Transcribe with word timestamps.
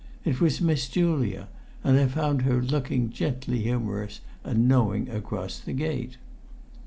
It 0.25 0.41
was 0.41 0.59
Miss 0.59 0.89
Julia, 0.89 1.47
and 1.83 1.99
I 1.99 2.07
found 2.07 2.41
her 2.41 2.59
looking 2.59 3.11
gently 3.11 3.59
humorous 3.61 4.19
and 4.43 4.67
knowing 4.67 5.07
across 5.09 5.59
the 5.59 5.73
gate. 5.73 6.17